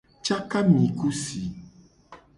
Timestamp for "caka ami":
0.25-0.85